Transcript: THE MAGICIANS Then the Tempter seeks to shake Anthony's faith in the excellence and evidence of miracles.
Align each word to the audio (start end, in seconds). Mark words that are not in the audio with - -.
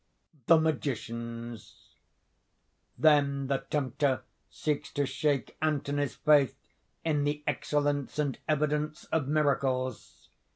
THE 0.47 0.57
MAGICIANS 0.57 1.93
Then 2.97 3.45
the 3.45 3.59
Tempter 3.69 4.23
seeks 4.49 4.91
to 4.93 5.05
shake 5.05 5.55
Anthony's 5.61 6.15
faith 6.15 6.57
in 7.05 7.23
the 7.23 7.43
excellence 7.45 8.17
and 8.17 8.39
evidence 8.49 9.03
of 9.11 9.27
miracles. 9.27 10.29